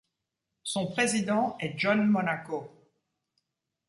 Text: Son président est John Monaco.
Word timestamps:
Son 0.63 0.87
président 0.87 1.55
est 1.59 1.77
John 1.77 2.07
Monaco. 2.07 2.67